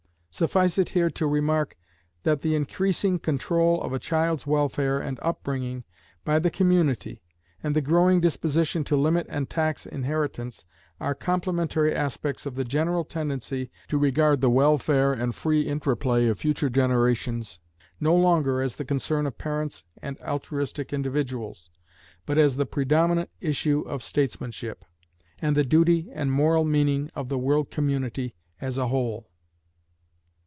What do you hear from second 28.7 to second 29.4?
a whole.